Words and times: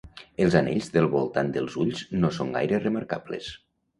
Els 0.43 0.55
anells 0.59 0.87
del 0.95 1.09
voltant 1.15 1.51
dels 1.57 1.77
ulls 1.85 2.01
no 2.23 2.33
són 2.39 2.51
gaire 2.57 2.83
remarcables. 2.87 3.51